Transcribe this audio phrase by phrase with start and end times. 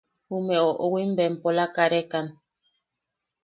[0.27, 2.27] Jume oʼowim bempola karekan.